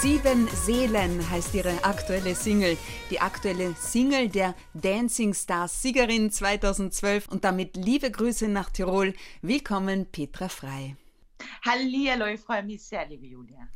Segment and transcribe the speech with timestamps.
[0.00, 0.48] sieben Seelen.
[0.48, 2.76] Sieben Seelen heißt ihre aktuelle Single.
[3.10, 9.14] Die aktuelle Single der Dancing Stars Siegerin 2012 und damit liebe Grüße nach Tirol.
[9.42, 10.96] Willkommen Petra Frei.
[11.64, 13.68] Hallihallo, ich freue mich sehr, liebe Julia.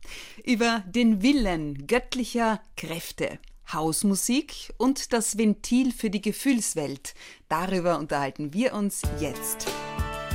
[0.45, 3.39] Über den Willen göttlicher Kräfte.
[3.73, 7.15] Hausmusik und das Ventil für die Gefühlswelt.
[7.49, 9.67] Darüber unterhalten wir uns jetzt.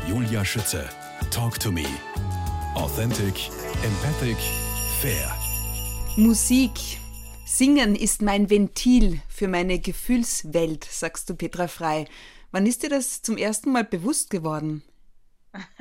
[0.08, 0.90] Julia Schütze.
[1.32, 1.85] Talk to me.
[2.76, 3.49] Authentic,
[3.84, 4.38] empathic,
[5.02, 5.35] fair.
[6.16, 6.71] Musik.
[7.46, 12.05] Singen ist mein Ventil für meine Gefühlswelt, sagst du Petra Frei.
[12.52, 14.84] Wann ist dir das zum ersten Mal bewusst geworden?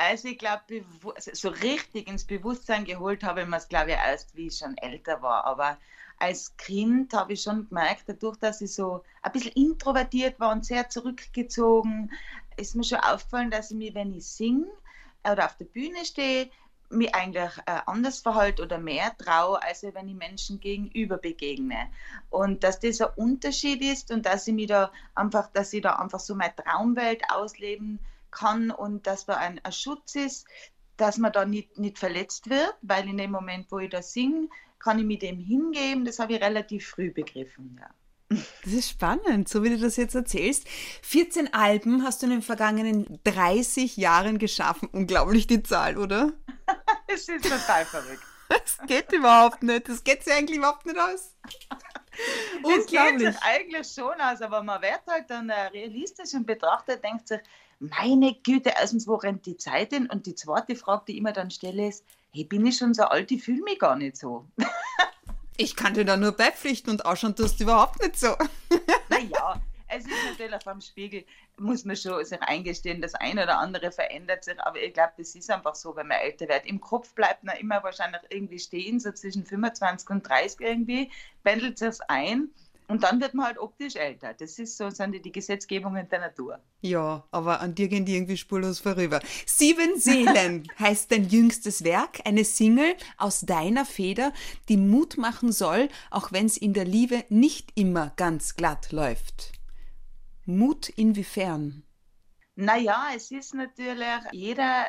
[0.00, 0.84] Also ich glaube,
[1.32, 4.76] so richtig ins Bewusstsein geholt habe ich mir es, glaube ich, erst, wie ich schon
[4.78, 5.44] älter war.
[5.44, 5.76] Aber
[6.18, 10.64] als Kind habe ich schon gemerkt, dadurch, dass ich so ein bisschen introvertiert war und
[10.64, 12.12] sehr zurückgezogen,
[12.56, 14.68] ist mir schon aufgefallen, dass ich mich, wenn ich singe
[15.28, 16.48] oder auf der Bühne stehe,
[16.90, 21.88] mich eigentlich äh, anders verhalte oder mehr traue, als wenn ich Menschen gegenüber begegne.
[22.30, 25.96] Und dass das ein Unterschied ist und dass ich mich da einfach, dass ich da
[25.96, 28.17] einfach so meine Traumwelt ausleben kann
[28.70, 30.46] und dass da ein, ein Schutz ist,
[30.96, 34.48] dass man da nicht, nicht verletzt wird, weil in dem Moment, wo ich da singe,
[34.78, 36.04] kann ich mit dem hingeben.
[36.04, 37.88] Das habe ich relativ früh begriffen, ja.
[38.30, 40.68] Das ist spannend, so wie du das jetzt erzählst.
[41.02, 44.88] 14 Alben hast du in den vergangenen 30 Jahren geschaffen.
[44.92, 46.32] Unglaublich die Zahl, oder?
[47.10, 48.22] Es ist total verrückt.
[48.50, 49.88] Das geht überhaupt nicht.
[49.88, 51.34] Das geht sich eigentlich überhaupt nicht aus.
[52.62, 57.02] Das geht sich eigentlich schon aus, aber man wird halt dann äh, realistisch und betrachtet,
[57.02, 57.40] denkt sich,
[57.78, 60.08] meine Güte, erstens, wo rennt die Zeit hin?
[60.10, 63.04] Und die zweite Frage, die ich immer dann stelle, ist, hey, bin ich schon so
[63.04, 64.46] alt, ich fühle mich gar nicht so.
[65.60, 68.28] Ich kann dir da nur beipflichten und ausschauen tust du überhaupt nicht so.
[69.08, 71.24] naja, es ist natürlich vom Spiegel,
[71.56, 75.34] muss man schon sich eingestehen, das eine oder andere verändert sich, aber ich glaube, das
[75.34, 76.64] ist einfach so, wenn man älter wird.
[76.66, 81.10] Im Kopf bleibt man immer wahrscheinlich irgendwie stehen, so zwischen 25 und 30 irgendwie,
[81.42, 82.50] pendelt sich ein.
[82.88, 84.32] Und dann wird man halt optisch älter.
[84.32, 86.58] Das ist so, sind die, die Gesetzgebungen der Natur.
[86.80, 89.20] Ja, aber an dir gehen die irgendwie spurlos vorüber.
[89.44, 94.32] Sieben Seelen heißt dein jüngstes Werk, eine Single aus deiner Feder,
[94.70, 99.52] die Mut machen soll, auch wenn es in der Liebe nicht immer ganz glatt läuft.
[100.46, 101.82] Mut inwiefern?
[102.56, 104.86] Naja, es ist natürlich, jeder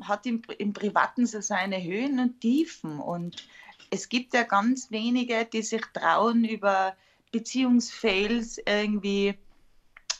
[0.00, 3.00] hat im, im Privaten so seine Höhen und Tiefen.
[3.00, 3.44] Und
[3.90, 6.96] es gibt ja ganz wenige, die sich trauen, über
[7.32, 9.36] Beziehungsfails irgendwie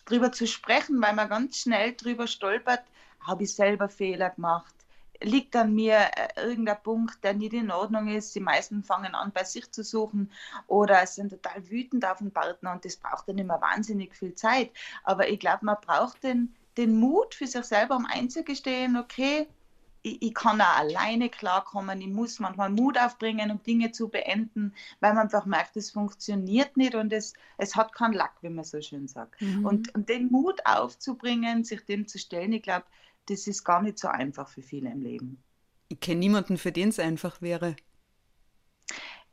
[0.06, 2.82] drüber zu sprechen, weil man ganz schnell drüber stolpert,
[3.20, 4.74] habe ich selber Fehler gemacht,
[5.20, 8.34] liegt an mir äh, irgendein Punkt, der nicht in Ordnung ist.
[8.34, 10.30] Die meisten fangen an, bei sich zu suchen
[10.66, 14.70] oder sind total wütend auf den Partner und das braucht dann immer wahnsinnig viel Zeit.
[15.04, 19.46] Aber ich glaube, man braucht den, den Mut für sich selber, um einzugestehen, okay,
[20.02, 24.74] ich, ich, kann auch alleine klarkommen, ich muss manchmal Mut aufbringen, um Dinge zu beenden,
[25.00, 28.64] weil man einfach merkt, es funktioniert nicht und es, es hat keinen Lack, wie man
[28.64, 29.40] so schön sagt.
[29.40, 29.64] Mhm.
[29.64, 32.86] Und, und den Mut aufzubringen, sich dem zu stellen, ich glaube,
[33.26, 35.42] das ist gar nicht so einfach für viele im Leben.
[35.88, 37.76] Ich kenne niemanden, für den es einfach wäre.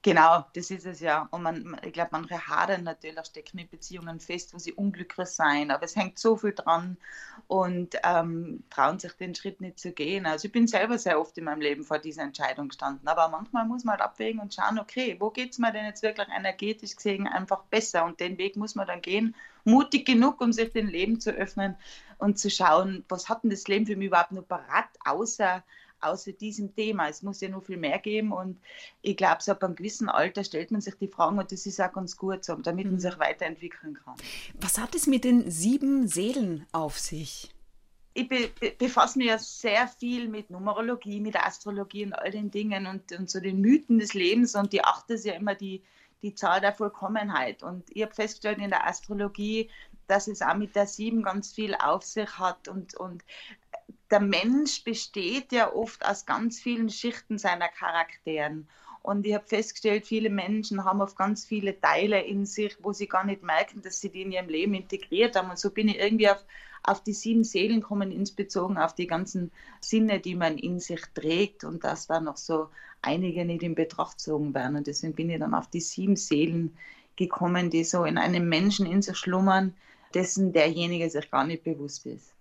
[0.01, 1.27] Genau, das ist es ja.
[1.31, 5.71] Und man, ich glaube, manche hadern natürlich, stecken in Beziehungen fest, wo sie unglücklich sein.
[5.71, 6.97] Aber es hängt so viel dran
[7.47, 10.25] und ähm, trauen sich den Schritt nicht zu gehen.
[10.25, 13.05] Also ich bin selber sehr oft in meinem Leben vor dieser Entscheidung gestanden.
[13.09, 16.01] Aber manchmal muss man halt abwägen und schauen, okay, wo geht es mir denn jetzt
[16.01, 18.05] wirklich energetisch gesehen einfach besser?
[18.05, 19.35] Und den Weg muss man dann gehen,
[19.65, 21.75] mutig genug, um sich dem Leben zu öffnen
[22.19, 25.61] und zu schauen, was hat denn das Leben für mich überhaupt noch parat, außer
[26.01, 27.09] außer diesem Thema.
[27.09, 28.59] Es muss ja noch viel mehr geben und
[29.01, 31.81] ich glaube, so ab einem gewissen Alter stellt man sich die Fragen und das ist
[31.81, 32.99] auch ganz gut so, damit man mhm.
[32.99, 34.15] sich weiterentwickeln kann.
[34.59, 37.51] Was hat es mit den sieben Seelen auf sich?
[38.13, 42.87] ich be befasse mich ja sehr viel mit Numerologie, mit Astrologie und all den Dingen
[42.87, 45.83] und, und so den Mythen des Lebens und die achte ist ja immer die,
[46.21, 47.63] die Zahl der Vollkommenheit.
[47.63, 49.69] Und ich habe festgestellt in der Astrologie,
[50.07, 53.23] dass es auch mit der sieben ganz viel auf sich hat und, und
[54.11, 58.67] der Mensch besteht ja oft aus ganz vielen Schichten seiner Charakteren.
[59.01, 63.07] Und ich habe festgestellt, viele Menschen haben oft ganz viele Teile in sich, wo sie
[63.07, 65.49] gar nicht merken, dass sie die in ihrem Leben integriert haben.
[65.49, 66.43] Und so bin ich irgendwie auf,
[66.83, 71.63] auf die sieben Seelen gekommen, insbesondere auf die ganzen Sinne, die man in sich trägt
[71.63, 72.69] und dass da noch so
[73.01, 74.75] einige nicht in Betracht gezogen werden.
[74.75, 76.77] Und deswegen bin ich dann auf die sieben Seelen
[77.15, 79.73] gekommen, die so in einem Menschen in sich schlummern,
[80.13, 82.33] dessen derjenige sich gar nicht bewusst ist.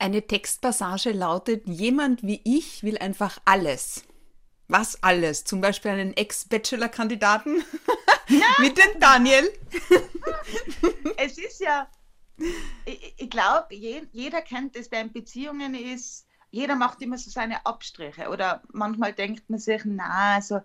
[0.00, 4.02] Eine Textpassage lautet, jemand wie ich will einfach alles.
[4.66, 5.44] Was alles?
[5.44, 7.62] Zum Beispiel einen Ex-Bachelor-Kandidaten
[8.60, 9.52] mit dem Daniel.
[11.18, 11.86] es ist ja,
[12.86, 16.26] ich, ich glaube, je, jeder kennt es, der in Beziehungen ist.
[16.50, 20.62] Jeder macht immer so seine Abstriche oder manchmal denkt man sich, na, also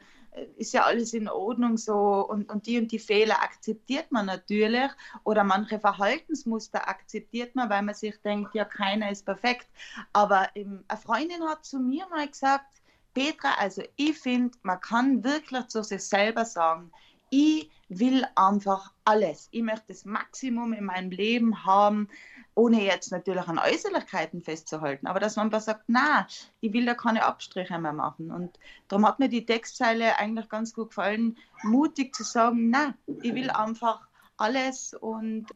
[0.58, 1.96] ist ja alles in Ordnung so
[2.28, 4.92] und, und die und die Fehler akzeptiert man natürlich
[5.24, 9.68] oder manche Verhaltensmuster akzeptiert man, weil man sich denkt, ja, keiner ist perfekt.
[10.14, 12.66] Aber ähm, eine Freundin hat zu mir mal gesagt,
[13.14, 16.92] Petra, also ich finde, man kann wirklich zu sich selber sagen,
[17.30, 19.48] ich will einfach alles.
[19.52, 22.10] Ich möchte das Maximum in meinem Leben haben,
[22.56, 25.08] ohne jetzt natürlich an Äußerlichkeiten festzuhalten.
[25.08, 26.28] Aber dass man einfach sagt, na,
[26.62, 28.32] ich will da keine Abstriche mehr machen.
[28.32, 28.58] Und
[28.88, 33.50] darum hat mir die Textzeile eigentlich ganz gut gefallen, mutig zu sagen, na, ich will
[33.50, 34.08] einfach
[34.38, 35.48] alles und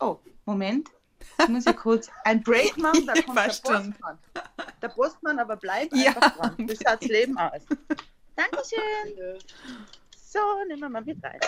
[0.00, 0.88] oh, Moment.
[1.38, 3.94] Jetzt muss ich kurz ein Break machen, da kommt der Postmann.
[4.80, 6.48] Der Postmann aber bleibt einfach ja.
[6.48, 6.66] dran.
[6.66, 7.62] Das schaut das Leben aus.
[8.36, 9.38] Dankeschön.
[10.16, 11.40] So, nehmen wir mal mit rein.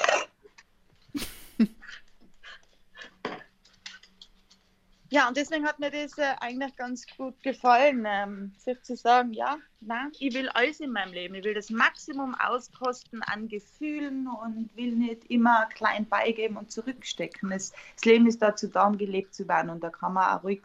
[5.12, 9.32] Ja, und deswegen hat mir das äh, eigentlich ganz gut gefallen, ähm, sich zu sagen,
[9.32, 11.34] ja, nein, ich will alles in meinem Leben.
[11.34, 17.50] Ich will das Maximum auskosten an Gefühlen und will nicht immer klein beigeben und zurückstecken.
[17.50, 20.44] Das, das Leben ist dazu da, um gelebt zu werden und da kann man auch
[20.44, 20.62] ruhig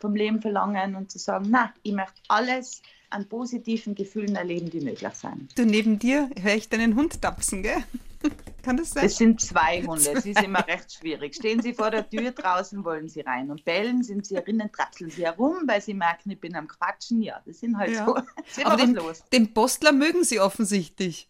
[0.00, 2.80] vom Leben verlangen und zu sagen, na, ich möchte alles
[3.10, 5.56] an positiven Gefühlen erleben, die möglich sind.
[5.56, 7.84] Du, neben dir höre ich deinen Hund tapsen, gell?
[8.62, 9.06] Kann das sein?
[9.06, 11.34] Es sind zwei Hunde, es ist immer recht schwierig.
[11.34, 15.10] Stehen sie vor der Tür, draußen wollen sie rein und bellen, sind sie drinnen, trapseln
[15.10, 17.22] sie herum, weil sie merken, ich bin am Quatschen.
[17.22, 18.06] Ja, das sind halt ja.
[18.06, 18.16] so.
[18.64, 18.98] Aber den,
[19.32, 21.28] den Postler mögen sie offensichtlich.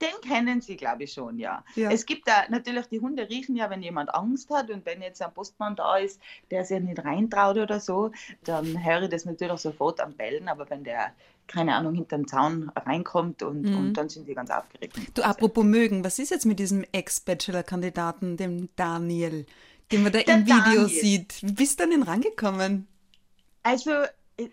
[0.00, 1.64] Den kennen Sie, glaube ich, schon, ja.
[1.74, 1.90] ja.
[1.90, 5.22] Es gibt da natürlich, die Hunde riechen ja, wenn jemand Angst hat und wenn jetzt
[5.22, 6.20] ein Postmann da ist,
[6.50, 8.12] der sich nicht reintraut oder so,
[8.44, 11.12] dann höre ich das natürlich sofort am Bellen, aber wenn der,
[11.46, 13.76] keine Ahnung, hinter den Zaun reinkommt und, mhm.
[13.76, 14.96] und dann sind die ganz aufgeregt.
[15.14, 19.46] Du, apropos mögen, was ist jetzt mit diesem Ex-Bachelor-Kandidaten, dem Daniel,
[19.90, 20.88] den man da der im Video Daniel.
[20.88, 21.42] sieht?
[21.42, 22.86] Wie bist du an ihn rangekommen?
[23.62, 23.90] Also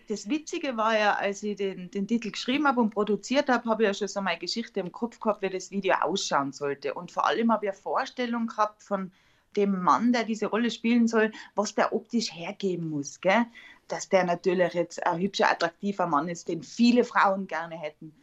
[0.08, 3.84] das Witzige war ja, als ich den, den Titel geschrieben habe und produziert habe, habe
[3.84, 6.94] ich ja schon so meine Geschichte im Kopf gehabt, wie das Video ausschauen sollte.
[6.94, 9.12] Und vor allem habe ich eine Vorstellung gehabt von
[9.56, 13.20] dem Mann, der diese Rolle spielen soll, was der optisch hergeben muss.
[13.20, 13.46] Gell?
[13.88, 18.14] Dass der natürlich jetzt ein hübscher, attraktiver Mann ist, den viele Frauen gerne hätten.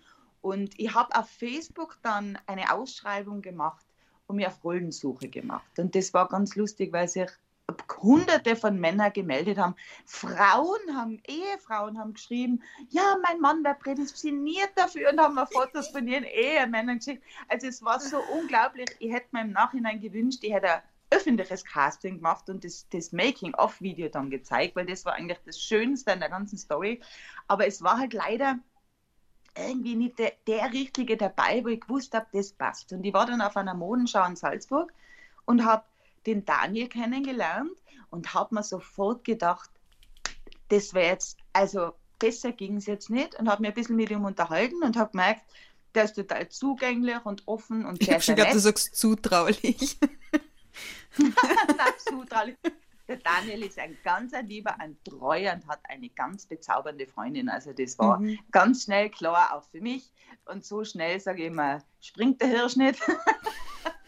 [0.41, 3.85] Und ich habe auf Facebook dann eine Ausschreibung gemacht
[4.27, 5.79] und mir auf Rollensuche gemacht.
[5.79, 7.29] Und das war ganz lustig, weil sich
[8.01, 9.75] hunderte von Männern gemeldet haben.
[10.05, 15.87] Frauen haben, Ehefrauen haben geschrieben, ja, mein Mann wäre prädestiniert dafür und haben mir Fotos
[15.89, 17.23] von ihren Ehemännern geschickt.
[17.47, 18.87] Also es war so unglaublich.
[18.99, 20.81] Ich hätte mir im Nachhinein gewünscht, ich hätte ein
[21.11, 26.11] öffentliches Casting gemacht und das, das Making-of-Video dann gezeigt, weil das war eigentlich das Schönste
[26.11, 27.01] in der ganzen Story.
[27.47, 28.59] Aber es war halt leider
[29.55, 32.91] irgendwie nicht der, der Richtige dabei, wo ich gewusst habe, das passt.
[32.91, 34.91] Und ich war dann auf einer Modenschau in Salzburg
[35.45, 35.83] und habe
[36.25, 37.71] den Daniel kennengelernt
[38.09, 39.69] und habe mir sofort gedacht,
[40.69, 44.09] das wäre jetzt, also besser ging es jetzt nicht und habe mir ein bisschen mit
[44.09, 45.41] ihm unterhalten und habe gemerkt,
[45.93, 49.97] der ist total zugänglich und offen und sehr, ich habe schon gedacht, du sagst zutraulich.
[51.17, 51.33] Nein,
[51.97, 52.57] zutraulich.
[53.07, 57.49] Der Daniel ist ein ganz ein lieber, ein treuer und hat eine ganz bezaubernde Freundin.
[57.49, 58.39] Also das war mhm.
[58.51, 60.09] ganz schnell klar, auch für mich.
[60.45, 63.01] Und so schnell, sage ich immer, springt der Hirsch nicht.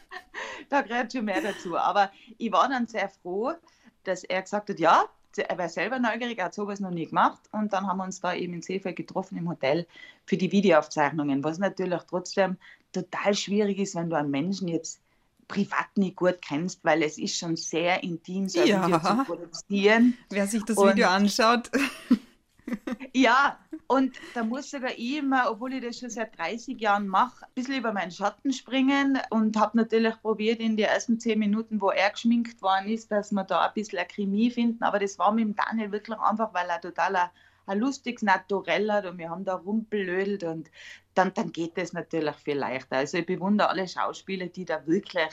[0.70, 1.78] da gehört schon mehr dazu.
[1.78, 3.54] Aber ich war dann sehr froh,
[4.04, 5.06] dass er gesagt hat, ja,
[5.38, 7.42] er war selber neugierig, er hat sowas noch nie gemacht.
[7.52, 9.86] Und dann haben wir uns da eben in Seefeld getroffen im Hotel
[10.26, 12.58] für die Videoaufzeichnungen, was natürlich trotzdem
[12.94, 15.02] total schwierig ist, wenn du einen Menschen jetzt
[15.48, 18.86] privat nicht gut kennst, weil es ist schon sehr intim, so ein ja.
[18.86, 20.18] Video zu produzieren.
[20.30, 21.70] Wer sich das Video anschaut.
[23.14, 27.46] Ja, und da muss sogar ich immer, obwohl ich das schon seit 30 Jahren mache,
[27.46, 31.80] ein bisschen über meinen Schatten springen und habe natürlich probiert in den ersten 10 Minuten,
[31.80, 34.84] wo er geschminkt worden ist, dass wir da ein bisschen eine Chemie finden.
[34.84, 37.30] Aber das war mit dem Daniel wirklich einfach, weil er total ein,
[37.68, 40.70] ein lustiges Naturell hat und wir haben da rumpelödelt und
[41.14, 42.98] dann, dann geht das natürlich viel leichter.
[42.98, 45.30] Also ich bewundere alle Schauspieler, die da wirklich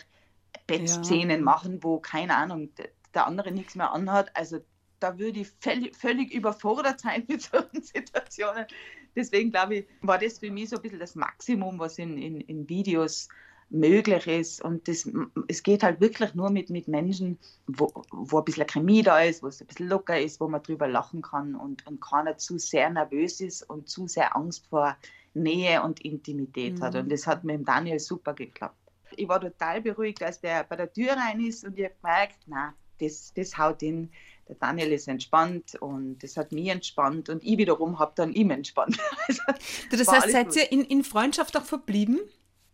[0.67, 1.45] Bettszenen ja.
[1.45, 2.71] machen, wo, keine Ahnung,
[3.15, 4.35] der andere nichts mehr anhat.
[4.37, 4.61] Also
[5.02, 5.49] da würde ich
[5.92, 8.66] völlig, überfordert sein mit solchen Situationen.
[9.14, 12.40] Deswegen glaube ich, war das für mich so ein bisschen das Maximum, was in, in,
[12.40, 13.28] in Videos
[13.73, 14.62] möglich ist.
[14.62, 15.09] Und das,
[15.49, 19.42] es geht halt wirklich nur mit, mit Menschen, wo, wo ein bisschen Chemie da ist,
[19.42, 22.59] wo es ein bisschen locker ist, wo man drüber lachen kann und, und keiner zu
[22.59, 24.97] sehr nervös ist und zu sehr Angst vor
[25.35, 26.82] Nähe und Intimität mhm.
[26.82, 26.94] hat.
[26.94, 28.76] Und das hat mit dem Daniel super geklappt.
[29.16, 32.38] Ich war total beruhigt, als der bei der Tür rein ist und ich habe gemerkt,
[32.47, 34.11] na, das, das haut in.
[34.49, 38.50] Der Daniel ist entspannt und das hat mich entspannt und ich wiederum habe dann ihm
[38.50, 38.99] entspannt.
[39.28, 39.42] Also,
[39.90, 42.21] Das heißt, seid ihr in, in Freundschaft auch verblieben?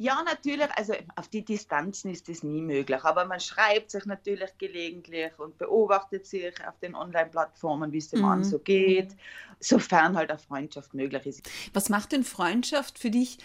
[0.01, 0.69] Ja, natürlich.
[0.77, 3.03] Also auf die Distanzen ist das nie möglich.
[3.05, 8.21] Aber man schreibt sich natürlich gelegentlich und beobachtet sich auf den Online-Plattformen, wie es dem
[8.21, 8.27] Mhm.
[8.27, 9.17] Mann so geht,
[9.59, 11.43] sofern halt eine Freundschaft möglich ist.
[11.75, 13.39] Was macht denn Freundschaft für dich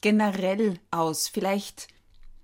[0.00, 1.28] generell aus?
[1.28, 1.86] Vielleicht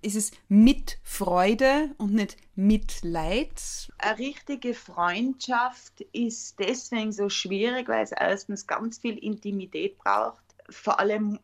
[0.03, 3.61] ist es mit Freude und nicht Mitleid.
[3.97, 10.43] Eine richtige Freundschaft ist deswegen so schwierig, weil es erstens ganz viel Intimität braucht.
[10.69, 11.39] Vor allem,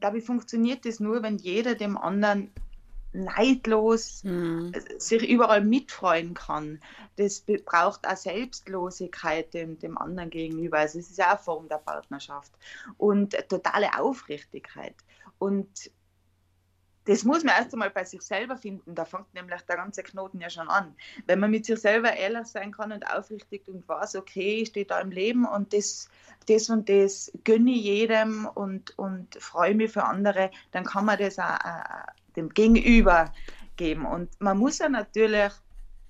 [0.00, 2.50] glaube ich, funktioniert das nur, wenn jeder dem anderen
[3.12, 4.72] neidlos Hm.
[4.98, 6.80] sich überall mitfreuen kann.
[7.16, 10.78] Das braucht auch Selbstlosigkeit dem, dem anderen gegenüber.
[10.78, 12.52] Also es ist ja auch eine Form der Partnerschaft.
[12.98, 14.94] Und totale Aufrichtigkeit.
[15.38, 15.90] Und
[17.06, 18.94] das muss man erst einmal bei sich selber finden.
[18.94, 20.94] Da fängt nämlich der ganze Knoten ja schon an.
[21.26, 24.86] Wenn man mit sich selber ehrlich sein kann und aufrichtig und weiß, okay, ich stehe
[24.86, 26.08] da im Leben und das,
[26.48, 31.18] das und das gönne ich jedem und, und freue mich für andere, dann kann man
[31.18, 33.32] das auch äh, dem Gegenüber
[33.76, 34.04] geben.
[34.04, 35.52] Und man muss ja natürlich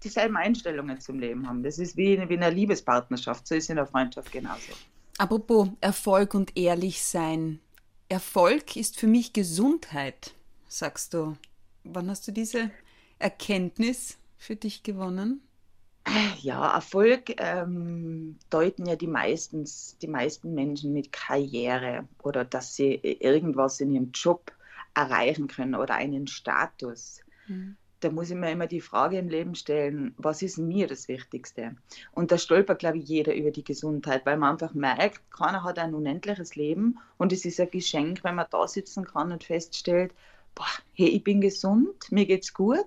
[0.03, 1.63] dieselben Einstellungen zum Leben haben.
[1.63, 3.47] Das ist wie in, wie in einer Liebespartnerschaft.
[3.47, 4.73] So ist in der Freundschaft genauso.
[5.19, 7.61] Apropos Erfolg und ehrlich sein.
[8.09, 10.35] Erfolg ist für mich Gesundheit,
[10.77, 11.37] sagst du.
[11.85, 12.71] Wann hast du diese
[13.19, 15.41] Erkenntnis für dich gewonnen?
[16.41, 22.95] Ja, Erfolg ähm, deuten ja die, meistens, die meisten Menschen mit Karriere oder dass sie
[22.95, 24.53] irgendwas in ihrem Job
[24.95, 27.21] erreichen können oder einen Status.
[28.01, 31.75] Da muss ich mir immer die Frage im Leben stellen, was ist mir das Wichtigste?
[32.13, 35.79] Und da stolpert, glaube ich, jeder über die Gesundheit, weil man einfach merkt, keiner hat
[35.79, 40.13] ein unendliches Leben und es ist ein Geschenk, wenn man da sitzen kann und feststellt,
[40.57, 42.87] boah, hey, ich bin gesund, mir geht's gut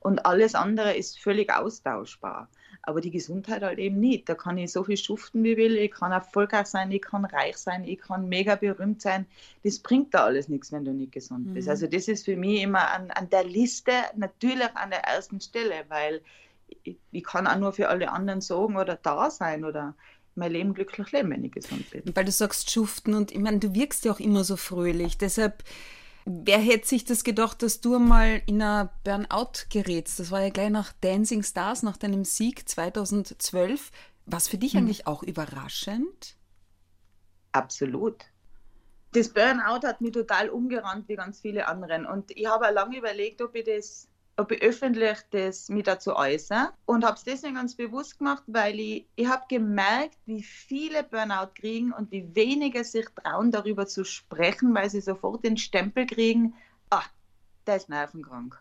[0.00, 2.48] und alles andere ist völlig austauschbar.
[2.82, 4.26] Aber die Gesundheit halt eben nicht.
[4.28, 5.76] Da kann ich so viel schuften, wie ich will.
[5.76, 9.26] Ich kann erfolgreich sein, ich kann reich sein, ich kann mega berühmt sein.
[9.62, 11.68] Das bringt da alles nichts, wenn du nicht gesund bist.
[11.68, 15.84] Also das ist für mich immer an, an der Liste natürlich an der ersten Stelle,
[15.88, 16.22] weil
[16.84, 19.94] ich, ich kann auch nur für alle anderen sorgen oder da sein oder
[20.34, 22.02] mein Leben glücklich leben, wenn ich gesund bin.
[22.14, 25.18] Weil du sagst schuften und ich meine, du wirkst ja auch immer so fröhlich.
[25.18, 25.64] Deshalb,
[26.24, 30.20] wer hätte sich das gedacht, dass du mal in einer Burnout gerätst?
[30.20, 33.90] Das war ja gleich nach Dancing Stars, nach deinem Sieg 2012.
[34.26, 36.36] Was für dich eigentlich auch überraschend?
[37.52, 38.26] Absolut.
[39.12, 42.06] Das Burnout hat mich total umgerannt wie ganz viele anderen.
[42.06, 46.72] Und ich habe lange überlegt, ob ich das, ob ich öffentlich das mich dazu äußere.
[46.86, 51.52] Und habe es deswegen ganz bewusst gemacht, weil ich, ich habe gemerkt, wie viele Burnout
[51.54, 56.54] kriegen und wie wenige sich trauen, darüber zu sprechen, weil sie sofort den Stempel kriegen,
[56.90, 57.02] ah,
[57.66, 58.58] der ist nervenkrank.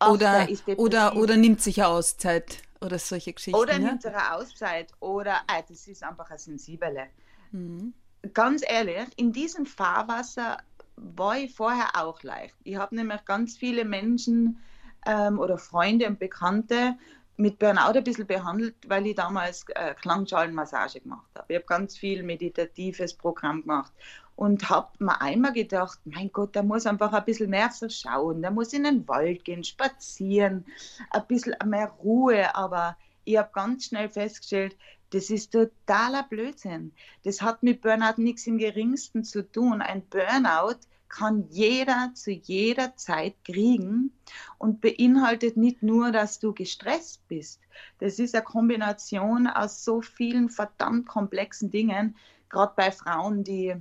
[0.00, 3.58] Ach, Oder, oder, oder nimmt sich eine Auszeit oder solche Geschichten.
[3.58, 3.78] Oder ja?
[3.78, 7.06] nimmt sich eine Auszeit oder ah, das ist einfach ein Sensible.
[7.52, 7.94] Mhm.
[8.32, 10.58] Ganz ehrlich, in diesem Fahrwasser
[10.96, 12.54] war ich vorher auch leicht.
[12.64, 14.60] Ich habe nämlich ganz viele Menschen
[15.06, 16.96] ähm, oder Freunde und Bekannte
[17.36, 21.46] mit Burnout ein bisschen behandelt, weil ich damals äh, Klangschalenmassage gemacht habe.
[21.48, 23.92] Ich habe ganz viel meditatives Programm gemacht
[24.36, 28.50] und habe mir einmal gedacht, mein Gott, der muss einfach ein bisschen mehr schauen, der
[28.50, 30.64] muss in den Wald gehen, spazieren,
[31.10, 34.76] ein bisschen mehr Ruhe, aber ich habe ganz schnell festgestellt,
[35.10, 36.92] das ist totaler Blödsinn.
[37.22, 39.80] Das hat mit Burnout nichts im geringsten zu tun.
[39.80, 44.12] Ein Burnout kann jeder zu jeder Zeit kriegen
[44.58, 47.60] und beinhaltet nicht nur, dass du gestresst bist.
[47.98, 52.16] Das ist eine Kombination aus so vielen verdammt komplexen Dingen,
[52.48, 53.74] gerade bei Frauen, die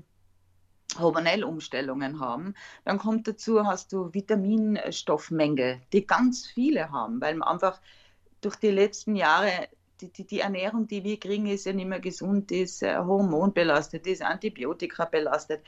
[0.99, 2.53] hormonelle Umstellungen haben.
[2.85, 7.81] Dann kommt dazu, hast du Vitaminstoffmängel, die ganz viele haben, weil man einfach
[8.41, 9.69] durch die letzten Jahre
[10.03, 12.97] die, die, die Ernährung, die wir kriegen, ist ja nicht mehr gesund, die ist äh,
[12.97, 15.65] hormonbelastet, die ist Antibiotika belastet.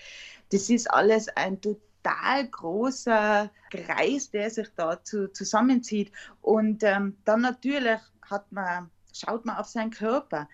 [0.52, 6.12] Das ist alles ein total großer Kreis, der sich dazu zusammenzieht.
[6.42, 8.00] Und ähm, dann natürlich
[8.30, 10.50] hat man, schaut man auf seinen Körper.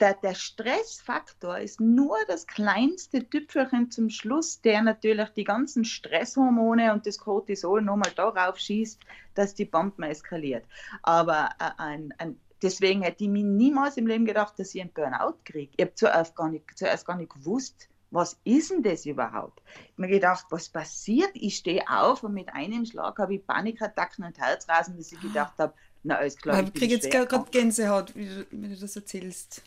[0.00, 6.92] Der, der Stressfaktor ist nur das kleinste Tüpfelchen zum Schluss, der natürlich die ganzen Stresshormone
[6.92, 9.00] und das Cortisol nochmal darauf schießt,
[9.34, 10.64] dass die Bombe eskaliert.
[11.02, 14.90] Aber äh, ein, ein Deswegen hätte ich mir niemals im Leben gedacht, dass ich einen
[14.90, 15.70] Burnout kriege.
[15.76, 19.60] Ich habe zuerst gar nicht, zuerst gar nicht gewusst, was ist denn das überhaupt?
[19.66, 21.30] Ich habe mir gedacht, was passiert?
[21.34, 25.52] Ich stehe auf und mit einem Schlag habe ich Panikattacken und Herzrasen, dass ich gedacht
[25.58, 26.60] habe, na alles klar.
[26.60, 29.62] Ich ich kriege jetzt gerade Gänsehaut, wie du, wie du das erzählst.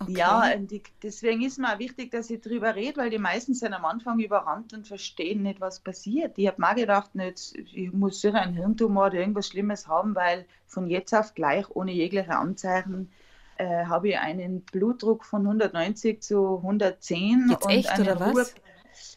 [0.00, 0.12] Okay.
[0.18, 3.54] Ja, und ich, deswegen ist mir auch wichtig, dass ich darüber rede, weil die meisten
[3.54, 6.36] sind am Anfang überrannt und verstehen nicht, was passiert.
[6.36, 10.46] Ich habe mir gedacht, nicht, ich muss sicher einen Hirntumor oder irgendwas Schlimmes haben, weil
[10.66, 13.10] von jetzt auf gleich, ohne jegliche Anzeichen,
[13.56, 18.34] äh, habe ich einen Blutdruck von 190 zu 110 Jetzt und echt, einen oder was?
[18.34, 18.46] Ruhe,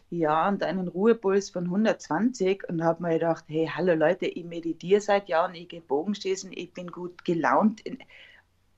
[0.09, 5.01] ja, und einen Ruhepuls von 120 und habe mir gedacht, hey, hallo Leute, ich meditiere
[5.01, 7.81] seit Jahren, ich gehe Bogenschießen, ich bin gut gelaunt.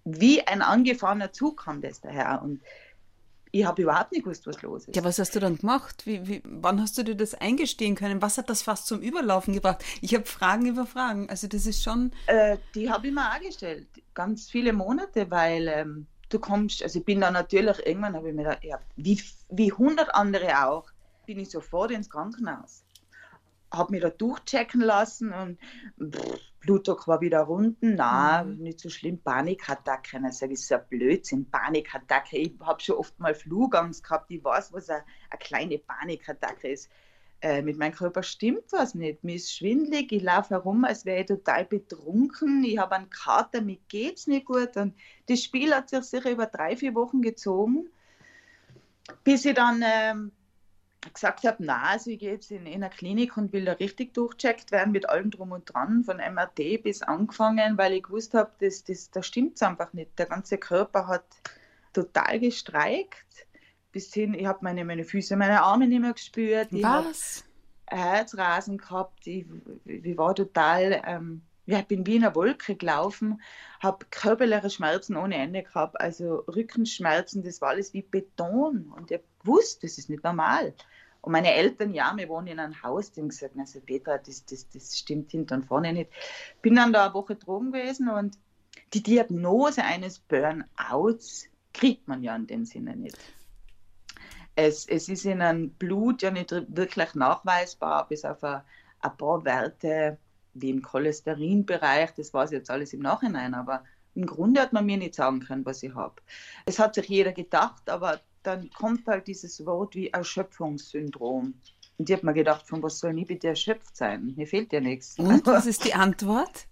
[0.06, 2.62] Wie ein angefahrener Zug kam das daher und
[3.51, 4.96] ich habe überhaupt nicht gewusst, was los ist.
[4.96, 6.06] Ja, was hast du dann gemacht?
[6.06, 8.22] Wie, wie, wann hast du dir das eingestehen können?
[8.22, 9.84] Was hat das fast zum Überlaufen gebracht?
[10.01, 11.29] Ich habe Fragen über Fragen.
[11.29, 12.12] Also das ist schon.
[12.27, 17.00] Äh, die habe ich mir auch gestellt, ganz viele Monate, weil ähm, du kommst, also
[17.00, 20.86] ich bin dann natürlich, irgendwann habe ich mir gedacht, ja, wie, wie 100 andere auch,
[21.25, 22.84] bin ich sofort ins Krankenhaus.
[23.72, 25.60] Habe mich da durchchecken lassen und
[26.13, 28.58] pff, Blutdruck war wieder unten, na, Mhm.
[28.58, 30.18] nicht so schlimm, Panikattacke.
[30.18, 32.38] Und dann sage so ein Blödsinn, Panikattacke.
[32.38, 36.89] Ich habe schon oft mal Flugangst gehabt, ich weiß, was eine, eine kleine Panikattacke ist.
[37.42, 39.24] Äh, mit meinem Körper stimmt was nicht.
[39.24, 42.66] Mir ist schwindelig, ich laufe herum, als wäre ich total betrunken.
[42.66, 44.75] Ich habe einen Kater, mir geht's nicht gut.
[44.75, 44.94] Und
[45.28, 47.88] das Spiel hat sich sicher über drei, vier Wochen gezogen,
[49.24, 50.32] bis ich dann ähm,
[51.13, 54.13] gesagt habe, na, also ich gehe jetzt in, in eine Klinik und will da richtig
[54.13, 58.51] durchcheckt werden mit allem drum und dran, von MRT bis angefangen, weil ich gewusst habe,
[58.60, 60.18] das, das, da stimmt es einfach nicht.
[60.20, 61.25] Der ganze Körper hat
[61.94, 63.48] total gestreikt.
[63.91, 66.68] Bis hin, ich habe meine, meine Füße, meine Arme nicht mehr gespürt.
[66.72, 67.44] Ich habe Was?
[67.88, 69.25] Herzrasen gehabt.
[69.25, 69.46] Ich,
[69.86, 73.41] ich war total, ähm, ich bin wie in einer Wolke gelaufen,
[73.79, 78.91] habe körperliche Schmerzen ohne Ende gehabt, also Rückenschmerzen, das war alles wie Beton.
[78.96, 80.74] Und ich wusste, das ist nicht normal.
[81.22, 84.46] Und meine Eltern, ja, wir wohnen in einem Haus, die haben gesagt, also Petra, das,
[84.46, 86.12] das, das stimmt hinten und vorne nicht.
[86.62, 88.38] Bin dann da eine Woche drogen gewesen und
[88.93, 93.17] die Diagnose eines Burnouts kriegt man ja in dem Sinne nicht.
[94.55, 98.62] Es, es ist in einem Blut ja nicht wirklich nachweisbar, bis auf ein,
[99.01, 100.17] ein paar Werte
[100.53, 103.84] wie im Cholesterinbereich, das ich jetzt alles im Nachhinein, aber
[104.15, 106.15] im Grunde hat man mir nicht sagen können, was ich habe.
[106.65, 111.53] Es hat sich jeder gedacht, aber dann kommt halt dieses Wort wie Erschöpfungssyndrom.
[111.98, 114.34] Und ich habe mir gedacht, von was soll ich bitte erschöpft sein?
[114.38, 115.19] Mir fehlt ja nichts.
[115.19, 116.67] Und was ist die Antwort?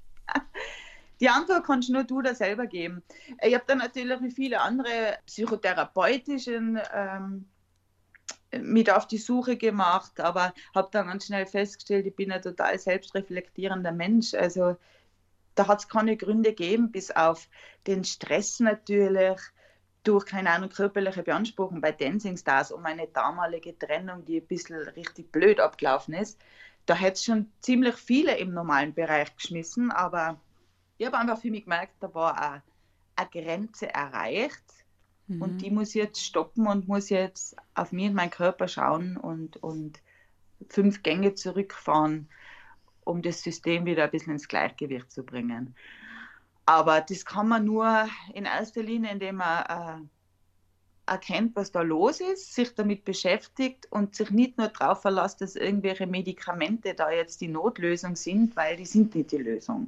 [1.20, 3.04] Die Antwort kannst nur du da selber geben.
[3.42, 7.46] Ich habe dann natürlich wie viele andere psychotherapeutischen ähm,
[8.52, 12.78] mit auf die Suche gemacht, aber habe dann ganz schnell festgestellt, ich bin ein total
[12.78, 14.34] selbstreflektierender Mensch.
[14.34, 14.78] Also
[15.56, 17.50] da hat es keine Gründe gegeben, bis auf
[17.88, 19.40] den Stress natürlich
[20.04, 24.78] durch, keine Ahnung, körperliche Beanspruchung bei Dancing Stars um eine damalige Trennung, die ein bisschen
[24.90, 26.40] richtig blöd abgelaufen ist.
[26.86, 30.40] Da hätte es schon ziemlich viele im normalen Bereich geschmissen, aber
[30.98, 32.64] ich habe einfach für mich gemerkt, da war eine,
[33.32, 34.64] Grenze erreicht
[35.28, 35.42] Mhm.
[35.42, 39.58] und die muss jetzt stoppen und muss jetzt auf mich und meinen Körper schauen und,
[39.58, 40.02] und
[40.70, 42.30] fünf Gänge zurückfahren,
[43.04, 45.76] um das System wieder ein bisschen ins Gleichgewicht zu bringen.
[46.68, 49.64] Aber das kann man nur in erster Linie, indem man
[51.08, 55.40] äh, erkennt, was da los ist, sich damit beschäftigt und sich nicht nur darauf verlässt,
[55.40, 59.88] dass irgendwelche Medikamente da jetzt die Notlösung sind, weil die sind nicht die Lösung.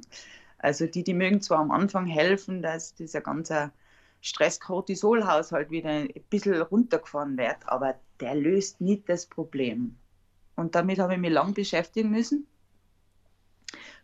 [0.56, 3.72] Also die, die mögen zwar am Anfang helfen, dass dieser ganze
[4.22, 9.96] Stress-Cortisol-Haushalt wieder ein bisschen runtergefahren wird, aber der löst nicht das Problem.
[10.56, 12.46] Und damit habe ich mich lang beschäftigen müssen,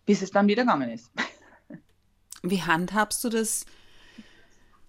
[0.04, 1.10] bis es dann wieder gegangen ist.
[2.42, 3.66] Wie handhabst du das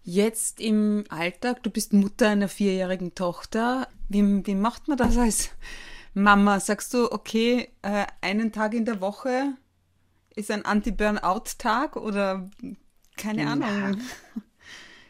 [0.03, 1.63] jetzt im Alltag?
[1.63, 3.87] Du bist Mutter einer vierjährigen Tochter.
[4.09, 5.49] Wie, wie macht man das als
[6.13, 6.59] Mama?
[6.59, 9.53] Sagst du, okay, äh, einen Tag in der Woche
[10.35, 12.49] ist ein Anti-Burnout-Tag oder
[13.17, 13.47] keine.
[13.47, 14.01] Ahnung?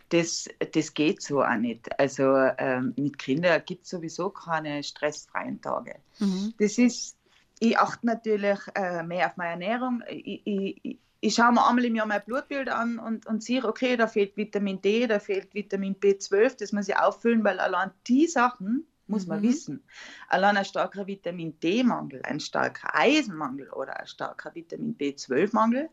[0.09, 1.99] Das, das geht so auch nicht.
[1.99, 5.95] Also ähm, mit Kindern gibt es sowieso keine stressfreien Tage.
[6.19, 6.53] Mhm.
[6.59, 7.17] Das ist,
[7.59, 10.01] ich achte natürlich äh, mehr auf meine Ernährung.
[10.09, 13.97] Ich, ich, ich schaue mir einmal im Jahr mein Blutbild an und, und sehe, okay,
[13.97, 18.27] da fehlt Vitamin D, da fehlt Vitamin B12, das muss ich auffüllen, weil allein die
[18.27, 19.43] Sachen muss man Mhm.
[19.43, 19.83] wissen.
[20.27, 25.89] Allein ein starker Vitamin D-Mangel, ein starker Eisenmangel oder ein starker Vitamin B12-Mangel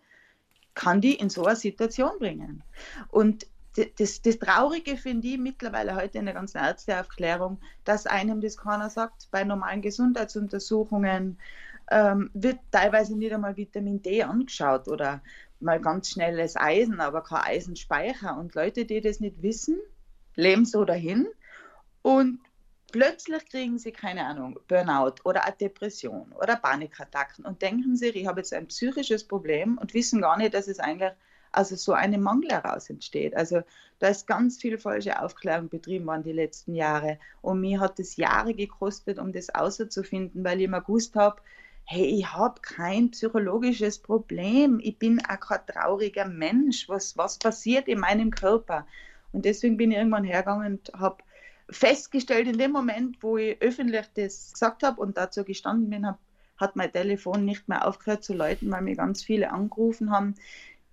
[0.74, 2.62] kann die in so eine Situation bringen.
[3.08, 3.46] Und
[3.98, 8.90] das, das Traurige finde ich mittlerweile heute in der ganzen Ärzteaufklärung, dass einem das keiner
[8.90, 9.28] sagt.
[9.30, 11.38] Bei normalen Gesundheitsuntersuchungen
[11.90, 15.22] ähm, wird teilweise nicht einmal Vitamin D angeschaut oder
[15.60, 18.36] mal ganz schnelles Eisen, aber kein Eisenspeicher.
[18.36, 19.78] Und Leute, die das nicht wissen,
[20.36, 21.28] leben so dahin
[22.02, 22.40] und
[22.92, 28.26] plötzlich kriegen sie, keine Ahnung, Burnout oder eine Depression oder Panikattacken und denken sich, ich
[28.26, 31.12] habe jetzt ein psychisches Problem und wissen gar nicht, dass es eigentlich
[31.50, 33.36] also so eine Mangel heraus entsteht.
[33.36, 33.62] Also
[34.00, 37.18] da ist ganz viel falsche Aufklärung betrieben worden die letzten Jahre.
[37.42, 41.40] Und mir hat es Jahre gekostet, um das auszufinden, weil ich immer gewusst habe,
[41.86, 47.88] hey, ich habe kein psychologisches Problem, ich bin auch kein trauriger Mensch, was, was passiert
[47.88, 48.86] in meinem Körper?
[49.32, 51.22] Und deswegen bin ich irgendwann hergegangen und habe
[51.68, 56.18] festgestellt, in dem Moment, wo ich öffentlich das gesagt habe und dazu gestanden bin, hab,
[56.56, 60.34] hat mein Telefon nicht mehr aufgehört zu läuten, weil mir ganz viele angerufen haben,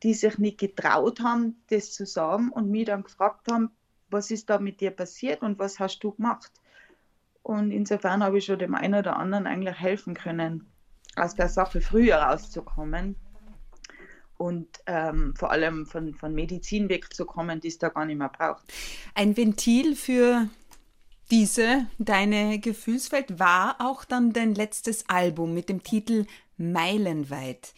[0.03, 3.71] die sich nicht getraut haben, das zu sagen und mich dann gefragt haben,
[4.09, 6.51] was ist da mit dir passiert und was hast du gemacht?
[7.43, 10.70] Und insofern habe ich schon dem einen oder anderen eigentlich helfen können,
[11.15, 13.15] aus der Sache früher rauszukommen
[14.37, 18.63] und ähm, vor allem von, von Medizin wegzukommen, die es da gar nicht mehr braucht.
[19.13, 20.47] Ein Ventil für
[21.29, 26.25] diese, deine Gefühlswelt, war auch dann dein letztes Album mit dem Titel
[26.57, 27.73] Meilenweit.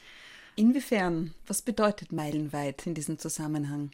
[0.56, 3.91] Inwiefern, was bedeutet Meilenweit in diesem Zusammenhang?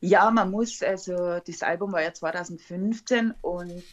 [0.00, 3.84] Ja, man muss, also das Album war ja 2015 und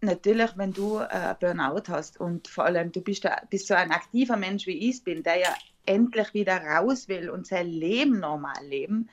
[0.00, 3.90] natürlich, wenn du äh, Burnout hast und vor allem du bist, da, bist so ein
[3.90, 5.54] aktiver Mensch wie ich bin, der ja
[5.86, 9.08] endlich wieder raus will und sein Leben normal leben,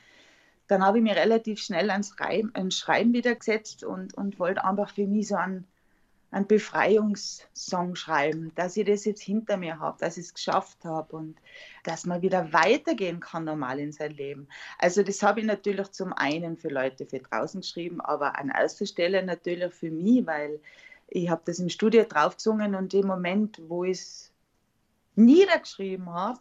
[0.67, 4.63] dann habe ich mir relativ schnell ans Schreiben, ans Schreiben wieder gesetzt und, und wollte
[4.63, 5.65] einfach für mich so einen,
[6.31, 11.15] einen Befreiungssong schreiben, dass ich das jetzt hinter mir habe, dass ich es geschafft habe
[11.15, 11.37] und
[11.83, 14.47] dass man wieder weitergehen kann normal in sein Leben.
[14.77, 18.85] Also das habe ich natürlich zum einen für Leute für draußen geschrieben, aber an erster
[18.85, 20.59] Stelle natürlich für mich, weil
[21.07, 24.31] ich habe das im Studio draufgesungen und im Moment, wo ich es
[25.15, 26.39] niedergeschrieben habe,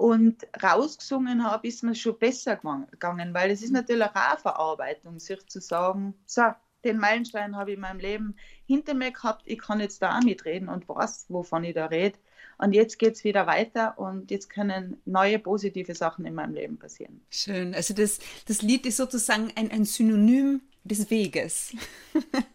[0.00, 5.18] und rausgesungen habe, ist mir schon besser gegangen, weil es ist natürlich auch eine Verarbeitung,
[5.18, 9.58] sich zu sagen, so, den Meilenstein habe ich in meinem Leben hinter mir gehabt, ich
[9.58, 12.18] kann jetzt da auch mitreden und weiß, wovon ich da rede.
[12.58, 16.78] Und jetzt geht es wieder weiter und jetzt können neue positive Sachen in meinem Leben
[16.78, 17.22] passieren.
[17.30, 17.74] Schön.
[17.74, 21.74] Also das, das Lied ist sozusagen ein, ein Synonym des Weges.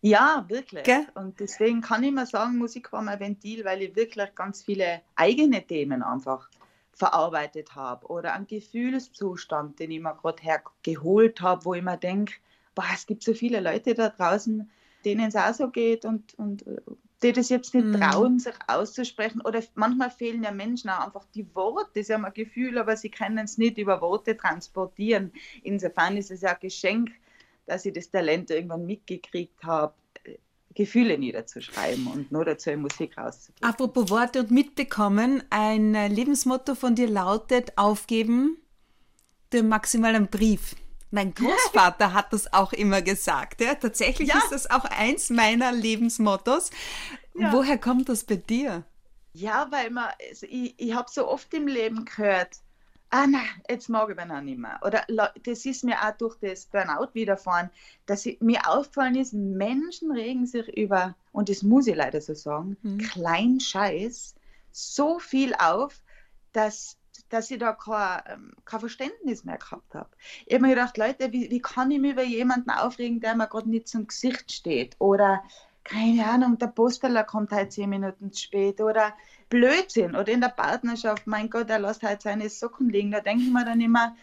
[0.00, 0.84] Ja, wirklich.
[0.84, 1.06] Gell?
[1.14, 5.02] Und deswegen kann ich mal sagen, Musik war mein Ventil, weil ich wirklich ganz viele
[5.16, 6.48] eigene Themen einfach
[6.92, 12.34] verarbeitet habe oder einen Gefühlszustand, den ich mir gerade hergeholt habe, wo ich mir denke,
[12.94, 14.70] es gibt so viele Leute da draußen,
[15.04, 16.64] denen es auch so geht und, und
[17.22, 18.00] die das jetzt nicht mhm.
[18.00, 19.40] trauen, sich auszusprechen.
[19.40, 22.02] Oder manchmal fehlen ja Menschen auch einfach die Worte.
[22.02, 25.32] Sie haben ein Gefühl, aber sie können es nicht über Worte transportieren.
[25.62, 27.10] Insofern ist es ja ein Geschenk,
[27.66, 29.94] dass ich das Talent irgendwann mitgekriegt habe,
[30.74, 33.68] Gefühle niederzuschreiben und nur dazu in Musik rauszubringen.
[33.68, 38.58] Apropos Worte und mitbekommen, ein Lebensmotto von dir lautet, aufgeben,
[39.52, 40.76] den maximalen Brief.
[41.10, 43.60] Mein Großvater hat das auch immer gesagt.
[43.60, 43.74] Ja?
[43.74, 44.38] Tatsächlich ja.
[44.38, 46.70] ist das auch eins meiner Lebensmottos.
[47.34, 47.52] Ja.
[47.52, 48.84] Woher kommt das bei dir?
[49.32, 52.58] Ja, weil man, also ich, ich habe so oft im Leben gehört,
[53.10, 54.80] ah nein, jetzt mag ich mich noch nicht mehr.
[54.84, 55.04] Oder
[55.44, 57.70] das ist mir auch durch das Burnout widerfahren,
[58.06, 62.34] dass ich, mir aufgefallen ist, Menschen regen sich über, und das muss ich leider so
[62.34, 62.98] sagen, mhm.
[62.98, 64.34] klein Scheiß,
[64.72, 66.02] so viel auf,
[66.52, 66.96] dass
[67.28, 70.10] dass ich da kein, ähm, kein Verständnis mehr gehabt habe.
[70.46, 73.46] Ich habe mir gedacht, Leute, wie, wie kann ich mich über jemanden aufregen, der mir
[73.46, 74.96] gerade nicht zum Gesicht steht?
[74.98, 75.42] Oder
[75.84, 79.14] keine Ahnung, der Posteler kommt halt zehn Minuten zu spät oder
[79.48, 83.10] Blödsinn oder in der Partnerschaft, mein Gott, er lässt halt seine Socken liegen.
[83.10, 84.14] Da denke ich mir dann immer,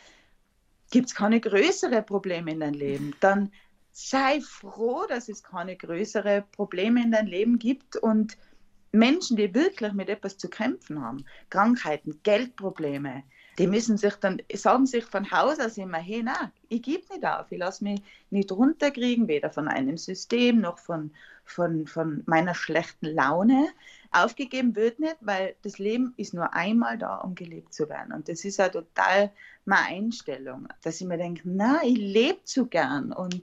[0.92, 3.16] gibt es keine größere Probleme in deinem Leben?
[3.20, 3.52] Dann
[3.92, 8.38] sei froh, dass es keine größeren Probleme in deinem Leben gibt und
[8.96, 13.24] Menschen, die wirklich mit etwas zu kämpfen haben, Krankheiten, Geldprobleme,
[13.58, 17.26] die müssen sich dann, sagen sich von Haus aus immer, hey, na, ich gebe nicht
[17.26, 21.12] auf, ich lasse mich nicht runterkriegen, weder von einem System noch von,
[21.46, 23.70] von, von meiner schlechten Laune.
[24.12, 28.14] Aufgegeben wird nicht, weil das Leben ist nur einmal da, um gelebt zu werden.
[28.14, 29.32] Und das ist ja total
[29.64, 33.14] meine Einstellung, dass ich mir denke, na, ich lebe zu gern.
[33.14, 33.42] Und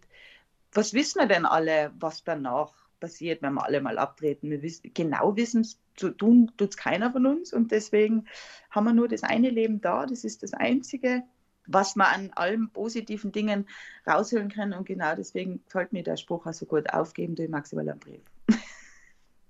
[0.73, 4.49] was wissen wir denn alle, was danach passiert, wenn wir alle mal abtreten.
[4.49, 8.27] Wir wissen, genau wissen, zu tun tut es keiner von uns und deswegen
[8.71, 10.07] haben wir nur das eine Leben da.
[10.07, 11.25] Das ist das Einzige,
[11.67, 13.67] was man an allen positiven Dingen
[14.07, 17.85] rausholen kann und genau deswegen gefällt mir der Spruch auch so gut, aufgeben durch Maximal
[17.97, 18.23] Brief.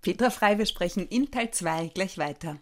[0.01, 2.59] Petra Frei, wir sprechen in Teil 2 gleich weiter.